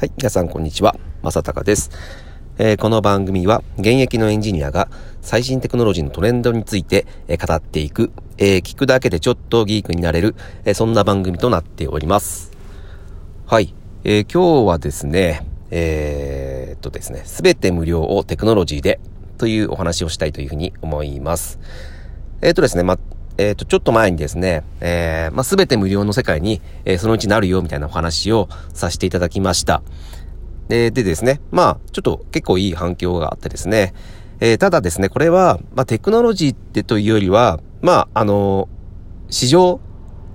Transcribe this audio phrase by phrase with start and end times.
[0.00, 0.96] はい、皆さんこんにちは。
[1.20, 1.90] まさたかです、
[2.56, 4.88] えー、この番組は現役のエンジニアが
[5.20, 12.50] 最新テクノロジーのトレンドについて、えー、語っていく、えー、聞くだけでちょっとギークになれる、えそんな番組となっております。
[13.44, 13.74] はい、
[14.04, 19.00] え今日はですね、えっとですね、すべて無料をテクノロジーで
[19.36, 21.58] というお話をしたいというふうに思います。
[22.40, 22.98] えっとですね、ま
[23.40, 29.82] えっ、ー、と、ちょっと前にですね、えー、まあ、すべて無料の世界に、えー、そのうちなるよ、みたいなお話をさせていただきました。
[30.68, 33.94] ででですね、まあ、ちょっと結構いい反響があってですね、
[34.40, 38.68] えー、ただですね、これは、まあ、テクノロジーってというよりは、まあ、あの
[39.30, 39.80] 市場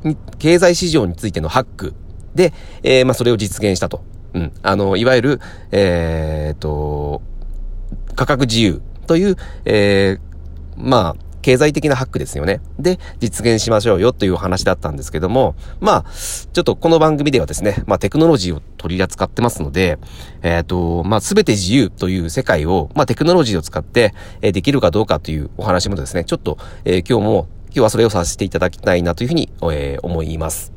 [0.04, 1.94] に、経済市場についてのハック
[2.34, 4.04] で、えー、まあ、それを実現したと。
[4.34, 4.52] うん。
[4.64, 5.42] あの、いわゆる、
[5.72, 7.22] えー、と、
[8.16, 10.20] 価格自由という、えー、
[10.76, 12.60] まあ、経済的なハックですよね。
[12.80, 20.00] で、実現しましょうよという話だったんですけども、まあ、ちょっとこの番組ではですね、まあテクノロジーを取り扱ってますので、
[20.42, 30.74] えっ、ー、と、まあすべて自由という世界を、まあテクノロジーを使って、え、できるかどうかというお話もですね、ちょっと、えー、今日も、今日はそれをさせていただきたいなというふうに、えー、思います。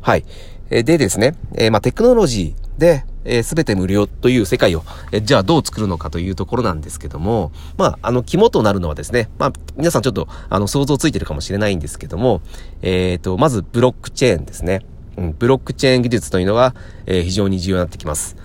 [0.00, 0.24] はい。
[0.70, 12.40] でですね、え、まあテクノロジーで、えー、全て無料という世界を、え、じゃあどう作るのかというところなんですけども、まあ、あの、肝となるのはですね、まあ、皆さんちょっと、あの、想像ついてるかもしれないんですけども、
[12.82, 14.82] えっ、ー、と、まず、ブロックチェーンですね。
[15.16, 16.74] うん、ブロックチェーン技術というのが、
[17.06, 18.36] え、非常に重要になってきます。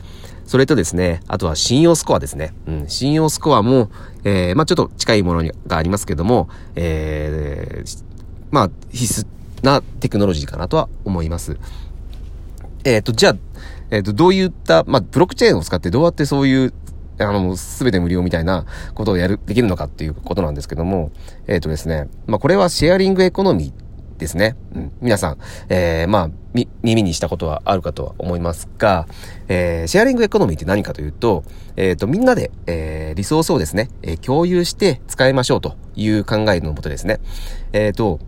[0.46, 2.54] それとですね、あとは信用スコアですね。
[2.68, 3.90] うん、信用スコアも、
[4.24, 7.84] え、まあちょっと近いものにがありますけども、え、
[8.52, 9.26] まあ必須
[9.64, 11.58] なテクノロジーかなとは思います。
[12.86, 13.36] えっ、ー、と、じゃあ、
[13.90, 16.74] えっ、ー、と、どういった、まあ、ブロックチェーンを使ってどうやってそういう、
[17.18, 21.12] あの、すべて無料みたいなことをやる、できるのかっていうことなんですけども、
[21.48, 24.56] えっ、ー、とですね、まあ、これはシェアリングエコノミーですね。
[24.76, 24.92] うん。
[25.02, 25.38] 皆さん、
[25.70, 29.08] えー、まあ、み、耳にしたことはあるかとは思いますが、
[29.48, 31.44] えー、シェアリングエコノミーって何かというと、
[31.76, 37.20] えっ、ー、と、みんなで、えー、リソースをですね、えー、共有して使いましょうという考えのもとですね。
[37.74, 38.20] えっ、ー、と、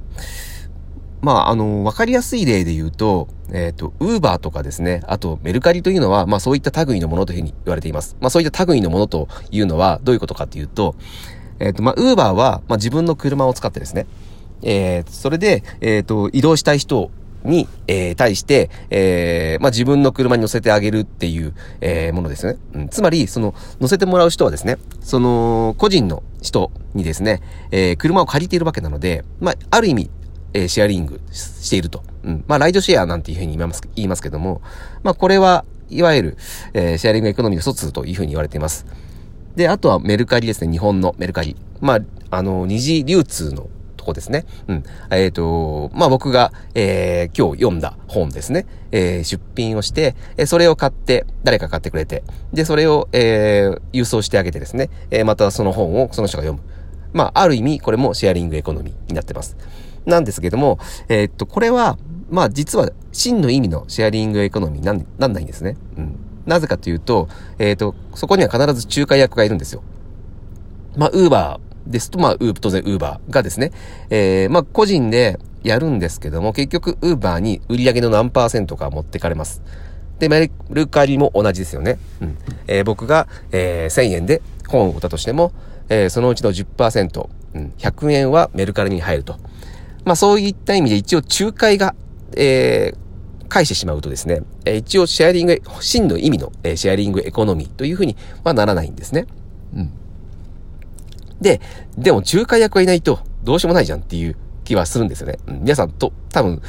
[1.22, 8.16] まあ、あの、わかりやすい例で言うと、えっ、ー、と、ウーバーとかですね、あとメルカリというのは、まあそういった類のものというふうに言われています。
[8.20, 10.96] まあそういった類のものというのはどういうことかというと、
[11.60, 14.06] えっ、ー、と、まあ、ウーバーは、まあ自分の車を使ってですね、
[14.62, 17.10] えー、それで、えっ、ー、と、移動したい人
[17.44, 22.58] に、えー、対して、えー、まあ、自分の車に乗せてあげるっていう、えー、ものですね。
[22.74, 27.42] うん、つまり、その、乗せてもらう人はですね、その、個人の人にですね、
[27.72, 30.10] えー、車を借りているわけなので、まあ、ある意味、
[30.54, 32.04] えー、シェアリングしていると。
[32.24, 32.44] うん。
[32.48, 34.62] まあ、ライドシェアなんていうふうに言います、言いますけども、
[35.04, 36.38] まあ、これは、いわゆる、
[36.74, 38.86] えー、シェアリングエコノミーの一つというふうに言われています。
[39.56, 40.72] で、あとはメルカリですね。
[40.72, 41.56] 日本のメルカリ。
[41.82, 42.00] まあ、
[42.30, 44.46] あの、二次流通のとこですね。
[44.68, 44.84] うん。
[45.10, 48.66] えっ、ー、と、まあ、僕が、えー、今日読んだ本ですね。
[48.92, 54.90] えー、出品をして、えそれを買って、誰か買ってくれて、で、それを、えー、郵送してあげてですね。
[55.12, 56.78] えまたその本をその人が読む。
[57.14, 59.58] まあ、ある意味、これもシェアリングエコノミーになってます。
[60.08, 60.80] なんですけども、
[61.10, 61.98] えー、っと、これは、
[62.30, 65.78] まあ実は真の意味のシェアリングエコノミーなんなんないんですね。
[65.98, 66.16] うん。
[66.46, 67.28] なぜかというと、
[67.60, 69.84] えっ、と、そこには必ず仲介役がいるんですよ。
[70.96, 73.72] まあ、ウーバーですと、まあ、ウー、当然ウーバーがですね、
[74.10, 79.62] えー、まあ、個人でやるんですけども、結局、ウーバーに売り上げの何パーセントか持ってかれます。
[80.20, 82.00] で、メルカリも同じですよね。
[82.22, 82.38] うん。
[82.68, 85.52] えー、僕が、えー、1000円で本を売ったとしても、
[85.90, 89.38] えー、そのうちの10%、うん、100円はメルカリに入ると。
[90.08, 91.94] まあそういった意味で一応仲介が、
[92.36, 99.28] えー、返してしまうとですね、え、一応シェアリング、真の意味の、え、シェアリングエコノミーというふうにはならないんですね。
[99.76, 99.92] うん。
[101.42, 101.62] で、
[101.98, 105.40] でも仲介役がいないとどうしようもないじゃんっていう気はするんですよね。
[105.46, 106.62] うん、皆さんと、多分、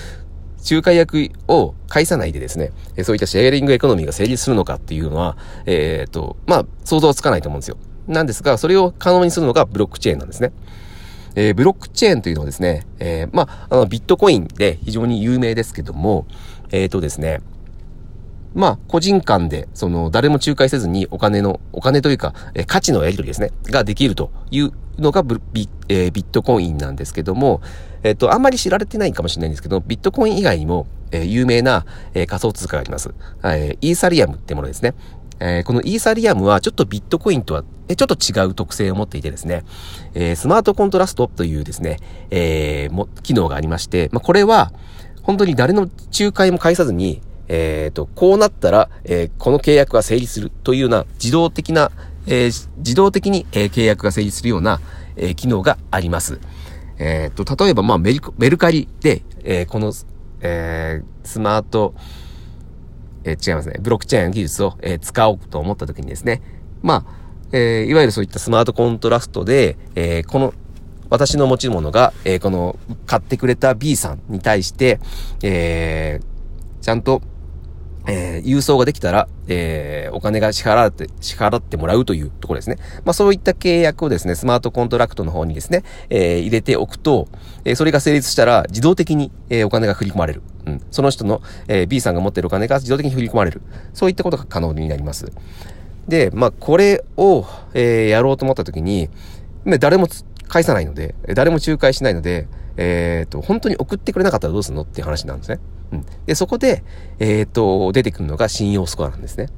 [0.68, 2.72] 仲介役を介さないでですね、
[3.04, 7.76] そういったシェアリングエコノミーが成立するのかっていうのは、えっ、ー、と、まあ、想像はつかないと思うんですよ。
[8.08, 10.52] なんですが、それを可能にするのがブロックチェーンなんですね。
[11.38, 16.26] えー、ブロックチェーンというのはですね、えー、まあ、あの、ビットコインで非常に有名ですけども、
[16.72, 17.42] えっ、ー、とですね、
[18.56, 25.38] まあ、個人間で、その、誰も仲介せずにお金の、お金というか、え、価値のやり取りですね、ができるというのがビ,、
[25.88, 27.60] えー、ビットコインなんですけども、
[28.02, 33.14] えっ、と、あんまり知られてないかもしれないんですけど、ビットコイン以外にも、え、有名な、え、仮想通貨があります。
[33.44, 34.94] えー、イーサリアムってものですね。
[35.40, 37.64] えー、このイーサリアムはちょっとビットコインとは
[37.96, 39.64] ちょっと違う特性を持っていてですね、
[40.14, 41.98] えー、スマートコントラストというですね、
[42.30, 44.72] えー、も、機能がありまして、まあ、これは、
[45.22, 45.88] 本当に誰の
[46.18, 51.90] 仲介も介さずに、えっ、と、こうなったら、え、この契約が成立するというような自動的な、
[52.26, 54.80] え、自動的に、え、契約が成立するような、
[55.16, 56.40] え、機能があります。
[56.98, 59.92] えっ、と、例えば、まあメル、メルカリで、え、この、
[60.40, 61.94] え、スマート、
[63.28, 63.76] えー、違いますね。
[63.80, 66.42] ブロックチェーン技術を、えー、使おうと思った時にですね、
[66.82, 67.12] まあ、
[67.52, 70.54] えー、いわゆるそういったスマートコントラストで、え、この、
[71.10, 72.76] 私の持ち物が、え、この、
[73.06, 75.00] 買ってくれた B さんに対して、
[75.42, 76.20] え、
[76.80, 77.22] ちゃんと、
[78.08, 82.76] えー、郵送ができたら、えー、お金が支払って、支払ってもらうというところですね。
[83.04, 87.28] まあそういった契約をですね、スマートコントラクトの方にですね、えー、入れておくと、
[87.64, 90.42] え、それが成立したら自動的に、え、お金が振り込まれる。
[90.64, 90.80] うん。
[90.90, 93.60] その人の、え、B さんが持ってるお金が自動的に振り込まれる。
[93.92, 95.30] そういったことが可能になります。
[96.08, 97.44] で、まあこれを、
[97.74, 99.10] え、やろうと思った時に、
[99.80, 100.08] 誰も
[100.48, 105.58] 返さないので、誰も仲介しないので、えっ、と、本当に送ってくれなかったらどうするのっていう話なんですね。
[105.92, 106.06] うん。
[106.26, 106.84] で、そこで、
[107.18, 109.48] えっ、と、出てくるのが信用スコアなんですね。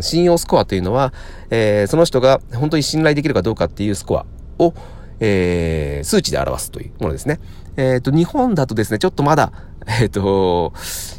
[0.00, 1.12] 信用スコアというのは、
[1.50, 4.24] えー、その人が本当に信頼できるかどうかっていうスコア
[4.58, 4.72] を、
[5.20, 7.38] えー、数値で表すというものですね。
[7.76, 9.52] えっ、ー、と、日本だとですね、ちょっとまだ、
[9.86, 10.70] えっ、ー、と、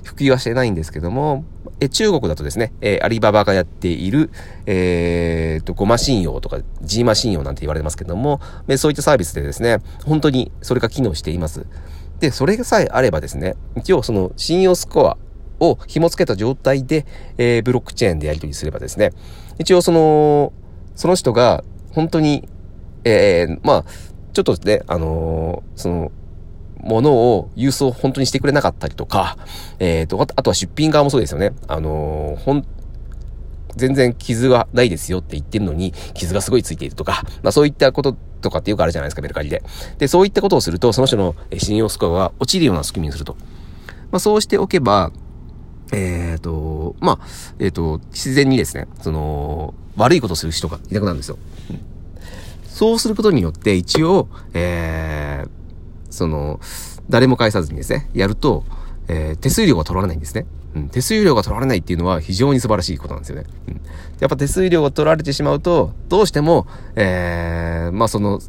[0.04, 1.44] 普及はしてないんですけども、
[1.82, 4.32] え中国だとですね、えアリババがやっている、
[4.66, 8.40] えっ、と、ゴマ信用とか、ジーマ信用なんて言われますけども、
[8.70, 11.66] えそういったサービスでですね、本当にそれが機能しています。
[12.20, 15.18] で、それさえあればですね、一応その信用スコア
[15.60, 17.06] を紐付けた状態で、
[17.38, 19.12] えー、ブロックチェーンでやり取りすればですね、
[19.60, 20.54] 一応その、
[20.96, 22.48] その人が本当に、
[23.04, 23.86] えー、まあ、
[24.34, 26.12] ちょっとね、あのー、その、
[26.86, 29.38] ものを郵送本当にしてくれなかったりとか、
[29.80, 31.52] えっ、ー、と、あとは出品側もそうですよね。
[31.68, 32.66] あの、ほん、
[33.76, 38.16] 全然傷がないですよって言ってるのに、傷がすごいついているとか、まあそういったこと
[38.46, 39.62] とかってよくあるじゃないですか、メルカリで。
[39.98, 43.36] で、そういったことをすると、その人の信用スコアが落ちるような仕組みにすると。
[44.12, 45.12] まあそうしておけば、
[45.92, 47.28] えっ、ー、と、まあ、
[47.60, 51.38] えっ、ー、と、自然にですね、その、悪いことする人がいなくなるんですよ。
[51.70, 51.80] うん、
[52.68, 55.50] そうすることによって、一応、えー、
[56.10, 56.60] その、
[57.10, 58.64] 誰も返さずにですね、やると、
[59.08, 60.46] えー、手数料が取られないんですね。
[60.76, 63.46] うん、手数料が取られないっていうのは非常に素晴らしいことなんですよね。
[63.68, 63.82] うん、
[64.20, 68.40] やっぱ手数料が取られてしまうと、どうしても、えー、まあその、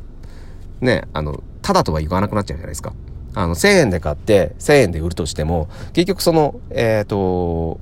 [0.80, 2.92] ね、あの、ただとは言わなくなっちゃうじゃないですか。
[3.34, 7.80] あの、1000円で買って1000円で売るとしても、結局その、えっ、ー、と、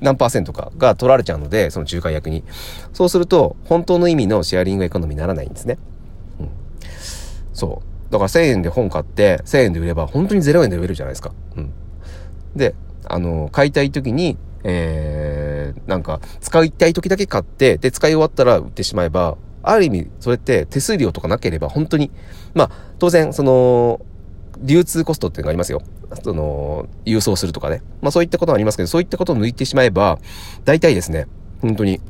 [0.00, 2.42] 何パーセントかが取られちゃうので、その仲介役に。
[2.92, 5.78] そうすると、本当の意味のシェアリングエコノミーにならないんですね。
[6.40, 6.48] うん。
[7.52, 8.12] そう。
[8.12, 11.32] だから1000円で本買って1000円で売れば本当に0円で売れるじゃないですか。
[11.56, 11.72] うん。
[12.56, 12.74] で、
[13.06, 22.10] あの、買いたい時に、えー、なんか、使いたい時だけ買って、で、使い終わったら売ってしまえば、ある意味、それって手数料とかなければ本当に、
[22.54, 24.00] まあ、当然、その、
[24.60, 25.82] 流通コストっていうのがありますよ。
[26.22, 27.82] その、郵送するとかね。
[28.00, 30.18] まあそういったことはありますけど、そういったことを抜いてしまえば、
[30.64, 31.26] 大体ですね、
[31.60, 32.00] 本当に、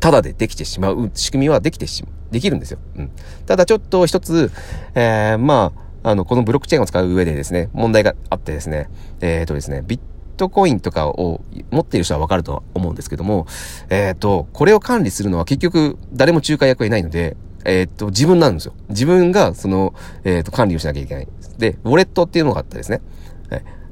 [0.00, 2.78] ただでできてしまう仕組みはできてし、できるんですよ。
[2.96, 3.10] うん。
[3.46, 4.50] ただちょっと一つ、
[4.94, 8.88] えー、まあ、あの、このブロックチェーンを使う上でですね、問題があってですね、
[9.20, 10.00] えっ、ー、とですね、ビッ
[10.36, 13.46] トコインとかを持っている人はわかると思うんですけども、
[13.90, 18.74] えっ、ー、と、これを管理するのは結局誰も仲介役はいないので、えっ、ー、と、自分なんですよ。
[18.88, 21.28] 自分が、その、えっ、と、管理をしなきゃいけない。
[21.58, 23.02] で、ウォレットっていうのがあったですね。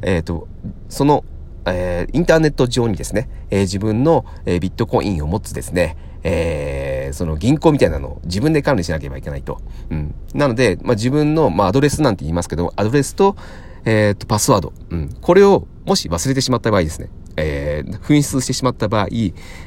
[0.02, 0.46] えっ、と、
[0.88, 1.24] その、
[1.66, 9.60] えー、インターネット上にですね、えー、自分の、えー、ビットコインを持つですね、えー、その銀行みたいなのを自分で管理しなければいけないと。
[9.90, 10.14] うん。
[10.34, 13.36] なので、まあ、自分の、まあ、アドレスなんて言いますけど、アドレスと、
[13.84, 14.72] えっ、と、パスワード。
[14.90, 15.16] うん。
[15.20, 19.06] これを、もし忘れてしまった場合ですね、えー、紛失してしまった場合、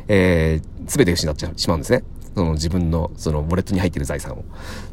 [0.10, 2.04] えー、すべて失っちゃしまうんですね。
[2.36, 4.44] その自分の、その、ウォレットに入ってる財産を。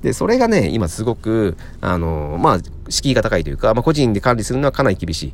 [0.03, 5.31] で、それがね、今すごく、あの、まあ、敷居が高いというか、まあ、個人で管理するのはかなり厳しい。
[5.31, 5.33] っ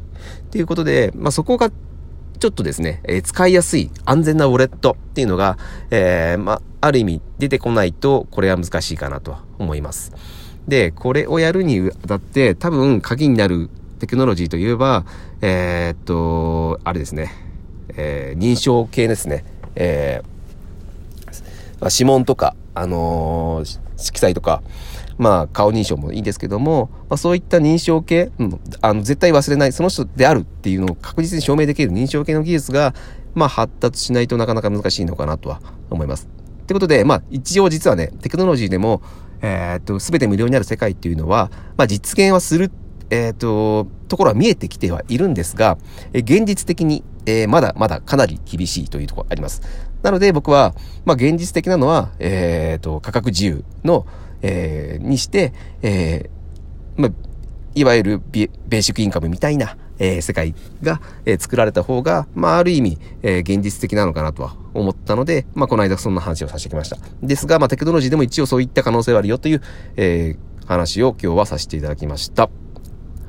[0.50, 5.58] ていうことで、まあ、そこが、ちょっとですね、えー、使いやすい安全なウォレットっていうのが、
[5.90, 10.12] えー、まあ、ある意味出てこないと、これは難しいかなと思います。
[10.66, 13.70] で、これをやるにあたって、多分鍵になる
[14.00, 15.04] テクノロジーといえば、
[15.40, 17.32] えー、っと、あれですね、
[17.96, 19.44] えー、認証系ですね。
[19.76, 24.60] えー、指紋とか、あのー、色彩とか、
[25.18, 32.92] まあ、顔認証もいいんですけども、まあ、そういった認証系、うん、あの、絶対忘れない、その人であるっていうのを確実に証明できる認証系の技術が、
[33.34, 35.60] まあ、発達しないとなかなか難しいのかなとは
[35.90, 36.41] 思います。
[36.72, 39.02] ってことで、まあ、一応実はね、テクノロジーでも、
[39.42, 42.70] えー、っと、すべて無料になる世界っていうのは、まあ、実現はする、
[43.10, 45.76] えー、っと、ところは見えてきてはいるんですが、
[46.14, 49.60] え現実的に、えー、まだまだかなり厳しいというところあります。
[50.02, 50.74] なので僕は、
[51.04, 54.06] まあ、現実的なのは、えっと、価格自由の、
[54.40, 55.52] え、にして、
[55.82, 57.12] えー、まあ、
[57.74, 66.96] いわゆるベーシックインカムみたいな、えー、世界が、えー、作られた方が、まあ、ある意味、えー、現実的なのかなとは思ったので、まあ、この間そんな話をさせてきました。
[67.22, 69.62] ですが、まあ、テクノロジーでも一応そういった可能性はあるよという、
[69.96, 72.50] えー、話を今日はさせていただきました。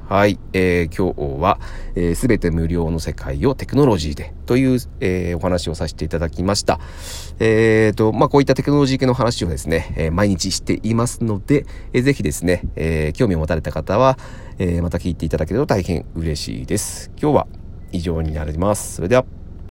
[0.09, 6.79] はい、えー、今日は、す、えー、べ、て無料の世界をテクノロジーでという、えー、お話をさせていただきました。
[7.39, 14.19] えー、と、まあ、こういったテクノロジー系の話をですね、えー、毎日していますので、えー、ぜひですね、えー、興味を持たれた方は、
[14.59, 17.09] えー、また聞いていただけると大変嬉しいです。
[17.19, 17.47] 今日は
[17.91, 18.95] 以上になります。
[18.95, 19.42] それでは。